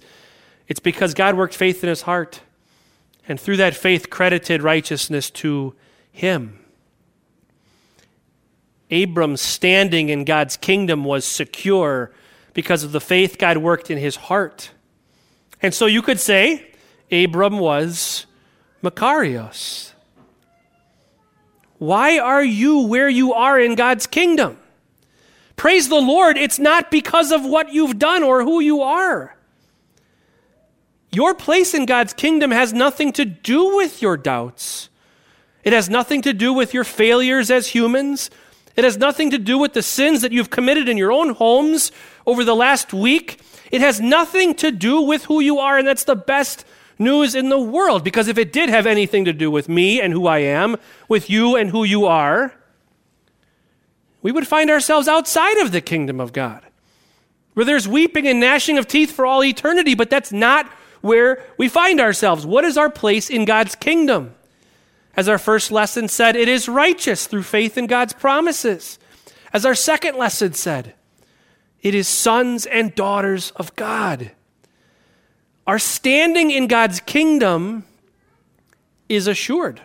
It's 0.66 0.80
because 0.80 1.12
God 1.12 1.36
worked 1.36 1.54
faith 1.54 1.82
in 1.82 1.88
his 1.88 2.02
heart 2.02 2.40
and 3.28 3.38
through 3.38 3.58
that 3.58 3.74
faith 3.74 4.10
credited 4.10 4.62
righteousness 4.62 5.30
to 5.30 5.74
him. 6.10 6.58
Abram's 8.90 9.40
standing 9.40 10.08
in 10.08 10.24
God's 10.24 10.56
kingdom 10.56 11.04
was 11.04 11.24
secure 11.24 12.12
because 12.52 12.84
of 12.84 12.92
the 12.92 13.00
faith 13.00 13.38
God 13.38 13.58
worked 13.58 13.90
in 13.90 13.98
his 13.98 14.16
heart. 14.16 14.70
And 15.60 15.74
so 15.74 15.86
you 15.86 16.02
could 16.02 16.20
say 16.20 16.70
Abram 17.10 17.58
was 17.58 18.26
Makarios. 18.82 19.93
Why 21.84 22.18
are 22.18 22.42
you 22.42 22.86
where 22.86 23.10
you 23.10 23.34
are 23.34 23.60
in 23.60 23.74
God's 23.74 24.06
kingdom? 24.06 24.56
Praise 25.54 25.90
the 25.90 26.00
Lord, 26.00 26.38
it's 26.38 26.58
not 26.58 26.90
because 26.90 27.30
of 27.30 27.44
what 27.44 27.74
you've 27.74 27.98
done 27.98 28.22
or 28.22 28.42
who 28.42 28.60
you 28.60 28.80
are. 28.80 29.36
Your 31.12 31.34
place 31.34 31.74
in 31.74 31.84
God's 31.84 32.14
kingdom 32.14 32.52
has 32.52 32.72
nothing 32.72 33.12
to 33.12 33.26
do 33.26 33.76
with 33.76 34.00
your 34.00 34.16
doubts. 34.16 34.88
It 35.62 35.74
has 35.74 35.90
nothing 35.90 36.22
to 36.22 36.32
do 36.32 36.54
with 36.54 36.72
your 36.72 36.84
failures 36.84 37.50
as 37.50 37.68
humans. 37.68 38.30
It 38.76 38.84
has 38.84 38.96
nothing 38.96 39.30
to 39.32 39.38
do 39.38 39.58
with 39.58 39.74
the 39.74 39.82
sins 39.82 40.22
that 40.22 40.32
you've 40.32 40.48
committed 40.48 40.88
in 40.88 40.96
your 40.96 41.12
own 41.12 41.34
homes 41.34 41.92
over 42.26 42.44
the 42.44 42.56
last 42.56 42.94
week. 42.94 43.42
It 43.70 43.82
has 43.82 44.00
nothing 44.00 44.54
to 44.54 44.72
do 44.72 45.02
with 45.02 45.26
who 45.26 45.40
you 45.40 45.58
are, 45.58 45.76
and 45.76 45.86
that's 45.86 46.04
the 46.04 46.16
best 46.16 46.64
news 46.98 47.34
in 47.34 47.48
the 47.48 47.58
world. 47.58 48.04
Because 48.04 48.28
if 48.28 48.38
it 48.38 48.52
did 48.52 48.68
have 48.68 48.86
anything 48.86 49.24
to 49.24 49.32
do 49.32 49.50
with 49.50 49.68
me 49.68 50.00
and 50.00 50.12
who 50.12 50.26
I 50.26 50.38
am, 50.38 50.76
with 51.08 51.28
you 51.28 51.56
and 51.56 51.70
who 51.70 51.84
you 51.84 52.06
are, 52.06 52.54
we 54.22 54.32
would 54.32 54.46
find 54.46 54.70
ourselves 54.70 55.06
outside 55.06 55.58
of 55.58 55.72
the 55.72 55.80
kingdom 55.80 56.20
of 56.20 56.32
God, 56.32 56.62
where 57.52 57.66
there's 57.66 57.86
weeping 57.86 58.26
and 58.26 58.40
gnashing 58.40 58.78
of 58.78 58.88
teeth 58.88 59.12
for 59.12 59.26
all 59.26 59.44
eternity, 59.44 59.94
but 59.94 60.10
that's 60.10 60.32
not 60.32 60.66
where 61.02 61.44
we 61.58 61.68
find 61.68 62.00
ourselves. 62.00 62.46
What 62.46 62.64
is 62.64 62.78
our 62.78 62.88
place 62.88 63.28
in 63.28 63.44
God's 63.44 63.74
kingdom? 63.74 64.34
As 65.16 65.28
our 65.28 65.38
first 65.38 65.70
lesson 65.70 66.08
said, 66.08 66.36
it 66.36 66.48
is 66.48 66.68
righteous 66.68 67.26
through 67.26 67.42
faith 67.42 67.76
in 67.76 67.86
God's 67.86 68.14
promises. 68.14 68.98
As 69.52 69.66
our 69.66 69.74
second 69.74 70.16
lesson 70.16 70.54
said, 70.54 70.94
it 71.82 71.94
is 71.94 72.08
sons 72.08 72.64
and 72.64 72.94
daughters 72.94 73.50
of 73.52 73.76
God. 73.76 74.32
Our 75.66 75.78
standing 75.78 76.50
in 76.50 76.66
God's 76.66 77.00
kingdom 77.00 77.84
is 79.08 79.26
assured, 79.26 79.80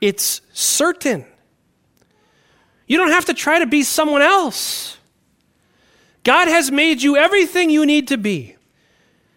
it's 0.00 0.40
certain. 0.52 1.26
You 2.86 2.98
don't 2.98 3.10
have 3.10 3.24
to 3.26 3.34
try 3.34 3.60
to 3.60 3.66
be 3.66 3.82
someone 3.82 4.20
else. 4.20 4.98
God 6.22 6.48
has 6.48 6.70
made 6.70 7.02
you 7.02 7.16
everything 7.16 7.70
you 7.70 7.86
need 7.86 8.08
to 8.08 8.18
be 8.18 8.56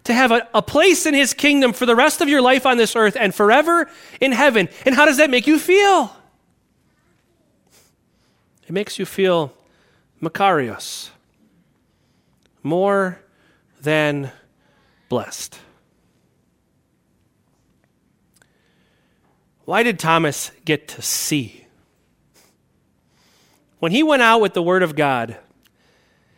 to 0.04 0.14
have 0.14 0.32
a, 0.32 0.48
a, 0.54 0.62
place 0.62 1.06
in 1.06 1.14
his 1.14 1.34
kingdom 1.34 1.74
for 1.74 1.86
the 1.86 1.96
rest 1.96 2.22
of 2.22 2.30
your 2.30 2.42
life 2.42 2.66
on 2.66 2.78
this 2.78 2.96
earth 2.96 3.18
and 3.20 3.36
forever 3.36 3.90
in 4.22 4.32
heaven. 4.32 4.70
And 4.86 4.96
how 4.96 5.06
does 5.06 5.18
that 5.18 5.30
make 5.30 5.48
you 5.48 5.60
feel? 5.60 6.16
It 8.68 8.72
makes 8.72 8.98
you 9.00 9.06
feel 9.06 9.54
Makarios 10.22 11.10
more 12.64 13.20
than 13.82 14.32
blessed. 15.10 15.60
Why 19.66 19.84
did 19.84 20.00
Thomas 20.00 20.52
get 20.64 20.88
to 20.90 21.02
see? 21.02 21.66
When 23.80 23.92
he 23.92 24.02
went 24.02 24.22
out 24.22 24.40
with 24.40 24.54
the 24.54 24.64
Word 24.64 24.82
of 24.82 24.96
God, 24.96 25.38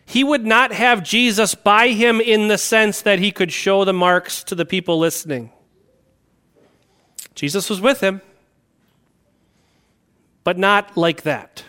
he 0.03 0.23
would 0.23 0.43
not 0.43 0.71
have 0.71 1.03
Jesus 1.03 1.53
by 1.53 1.89
him 1.89 2.19
in 2.19 2.47
the 2.47 2.57
sense 2.57 3.03
that 3.03 3.19
he 3.19 3.31
could 3.31 3.51
show 3.51 3.85
the 3.85 3.93
marks 3.93 4.43
to 4.45 4.55
the 4.55 4.65
people 4.65 4.97
listening. 4.97 5.51
Jesus 7.35 7.69
was 7.69 7.79
with 7.79 8.01
him, 8.01 8.21
but 10.43 10.57
not 10.57 10.97
like 10.97 11.21
that. 11.21 11.63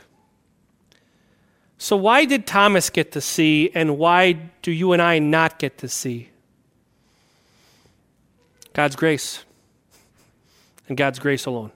So, 1.77 1.97
why 1.97 2.25
did 2.25 2.47
Thomas 2.47 2.89
get 2.89 3.13
to 3.13 3.21
see, 3.21 3.71
and 3.75 3.99
why 3.99 4.33
do 4.63 4.73
you 4.73 4.93
and 4.93 5.03
I 5.03 5.19
not 5.19 5.59
get 5.59 5.77
to 5.79 5.89
see? 5.89 6.30
God's 8.73 8.97
grace, 8.97 9.45
and 10.89 10.97
God's 10.97 11.19
grace 11.19 11.47
alone. 11.47 11.73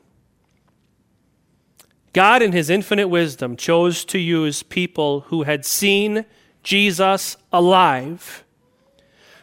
God, 2.13 2.43
in 2.43 2.53
his 2.53 2.71
infinite 2.71 3.09
wisdom, 3.09 3.57
chose 3.57 4.05
to 4.07 4.19
use 4.19 4.63
people 4.63 5.23
who 5.23 5.43
had 5.43 5.65
seen 5.65 6.25
Jesus 6.63 7.37
alive 7.53 8.45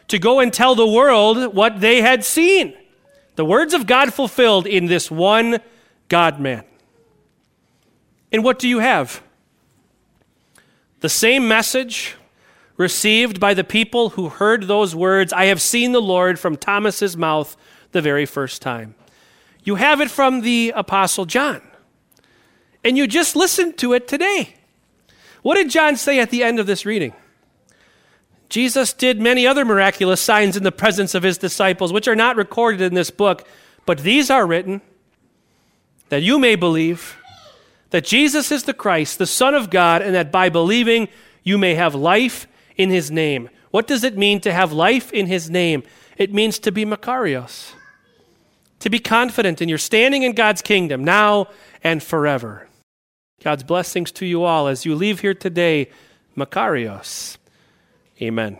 to 0.08 0.18
go 0.18 0.40
and 0.40 0.52
tell 0.52 0.74
the 0.74 0.86
world 0.86 1.54
what 1.54 1.80
they 1.80 2.00
had 2.00 2.24
seen. 2.24 2.74
The 3.36 3.44
words 3.44 3.74
of 3.74 3.86
God 3.86 4.12
fulfilled 4.12 4.66
in 4.66 4.86
this 4.86 5.10
one 5.10 5.60
God 6.08 6.40
man. 6.40 6.64
And 8.30 8.42
what 8.42 8.58
do 8.58 8.68
you 8.68 8.78
have? 8.78 9.22
the 11.02 11.08
same 11.08 11.48
message 11.48 12.14
received 12.82 13.40
by 13.40 13.54
the 13.54 13.64
people 13.64 14.10
who 14.10 14.28
heard 14.28 14.64
those 14.64 14.94
words, 14.94 15.32
I 15.32 15.46
have 15.46 15.62
seen 15.62 15.92
the 15.92 16.02
Lord 16.02 16.38
from 16.38 16.56
Thomas's 16.56 17.16
mouth 17.16 17.56
the 17.92 18.02
very 18.02 18.26
first 18.26 18.60
time. 18.60 18.94
You 19.64 19.76
have 19.76 20.00
it 20.00 20.10
from 20.10 20.42
the 20.42 20.72
Apostle 20.76 21.24
John. 21.24 21.62
And 22.84 22.98
you 22.98 23.06
just 23.06 23.36
listened 23.36 23.78
to 23.78 23.94
it 23.94 24.08
today. 24.08 24.56
What 25.42 25.54
did 25.54 25.70
John 25.70 25.96
say 25.96 26.18
at 26.20 26.30
the 26.30 26.42
end 26.42 26.58
of 26.58 26.66
this 26.66 26.84
reading? 26.84 27.14
Jesus 28.48 28.92
did 28.92 29.20
many 29.20 29.46
other 29.46 29.64
miraculous 29.64 30.20
signs 30.20 30.56
in 30.56 30.62
the 30.62 30.72
presence 30.72 31.14
of 31.14 31.22
his 31.22 31.38
disciples, 31.38 31.92
which 31.92 32.06
are 32.06 32.16
not 32.16 32.36
recorded 32.36 32.82
in 32.82 32.92
this 32.92 33.10
book, 33.10 33.46
but 33.86 34.00
these 34.00 34.30
are 34.30 34.46
written 34.46 34.82
that 36.10 36.22
you 36.22 36.38
may 36.38 36.56
believe 36.56 37.16
that 37.90 38.04
Jesus 38.04 38.52
is 38.52 38.64
the 38.64 38.74
Christ, 38.74 39.18
the 39.18 39.26
Son 39.26 39.54
of 39.54 39.70
God, 39.70 40.02
and 40.02 40.14
that 40.14 40.30
by 40.30 40.50
believing 40.50 41.08
you 41.42 41.56
may 41.56 41.74
have 41.74 41.94
life 41.94 42.46
in 42.76 42.90
his 42.90 43.10
name. 43.10 43.48
What 43.70 43.86
does 43.86 44.04
it 44.04 44.16
mean 44.16 44.40
to 44.40 44.52
have 44.52 44.72
life 44.72 45.12
in 45.12 45.26
his 45.26 45.50
name? 45.50 45.82
It 46.18 46.32
means 46.32 46.58
to 46.60 46.72
be 46.72 46.84
Makarios, 46.84 47.72
to 48.80 48.90
be 48.90 48.98
confident 48.98 49.62
in 49.62 49.68
your 49.68 49.78
standing 49.78 50.22
in 50.22 50.32
God's 50.32 50.62
kingdom 50.62 51.04
now 51.04 51.48
and 51.82 52.02
forever. 52.02 52.68
God's 53.42 53.64
blessings 53.64 54.12
to 54.12 54.26
you 54.26 54.44
all 54.44 54.68
as 54.68 54.84
you 54.84 54.94
leave 54.94 55.20
here 55.20 55.34
today, 55.34 55.90
Makarios. 56.36 57.38
Amen. 58.20 58.58